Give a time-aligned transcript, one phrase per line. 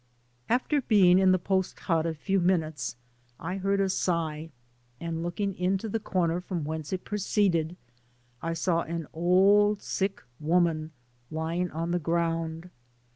[0.01, 2.95] ♦♦*♦♦ After being in the post hut a few minutes,
[3.39, 4.49] I heard a sigh,
[4.99, 7.75] and looking into the comer from whence it proceeded,
[8.41, 10.89] I saw an old sick woman
[11.29, 12.71] lying on the ground.